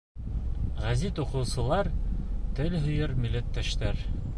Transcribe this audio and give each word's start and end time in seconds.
Гәзит 0.85 1.21
уҡыусылар, 1.25 1.91
телһөйәр 2.61 3.19
милләттәштәр! 3.25 4.07